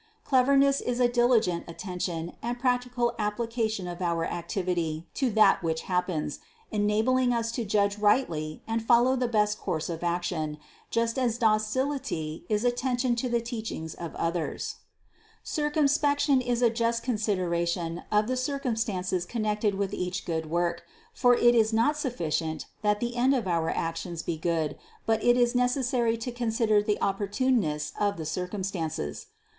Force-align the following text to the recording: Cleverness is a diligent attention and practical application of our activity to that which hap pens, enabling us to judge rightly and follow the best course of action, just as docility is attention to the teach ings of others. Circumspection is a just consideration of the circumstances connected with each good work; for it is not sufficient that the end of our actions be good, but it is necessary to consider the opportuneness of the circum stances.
Cleverness 0.25 0.81
is 0.81 0.99
a 0.99 1.07
diligent 1.07 1.65
attention 1.67 2.33
and 2.41 2.57
practical 2.57 3.13
application 3.19 3.87
of 3.87 4.01
our 4.01 4.25
activity 4.25 5.05
to 5.13 5.29
that 5.29 5.61
which 5.61 5.81
hap 5.83 6.07
pens, 6.07 6.39
enabling 6.71 7.33
us 7.35 7.51
to 7.51 7.63
judge 7.63 7.99
rightly 7.99 8.63
and 8.67 8.81
follow 8.83 9.15
the 9.15 9.27
best 9.27 9.59
course 9.59 9.89
of 9.89 10.01
action, 10.03 10.57
just 10.89 11.19
as 11.19 11.37
docility 11.37 12.45
is 12.49 12.65
attention 12.65 13.15
to 13.17 13.29
the 13.29 13.39
teach 13.41 13.71
ings 13.71 13.93
of 13.93 14.15
others. 14.15 14.77
Circumspection 15.43 16.41
is 16.41 16.63
a 16.63 16.71
just 16.71 17.03
consideration 17.03 18.01
of 18.11 18.25
the 18.25 18.35
circumstances 18.37 19.23
connected 19.23 19.75
with 19.75 19.93
each 19.93 20.25
good 20.25 20.49
work; 20.49 20.83
for 21.13 21.35
it 21.35 21.53
is 21.53 21.71
not 21.71 21.95
sufficient 21.95 22.65
that 22.81 23.01
the 23.01 23.15
end 23.15 23.35
of 23.35 23.47
our 23.47 23.69
actions 23.69 24.23
be 24.23 24.35
good, 24.35 24.79
but 25.05 25.23
it 25.23 25.37
is 25.37 25.53
necessary 25.53 26.17
to 26.17 26.31
consider 26.31 26.81
the 26.81 26.97
opportuneness 27.03 27.93
of 27.99 28.17
the 28.17 28.25
circum 28.25 28.63
stances. 28.63 29.27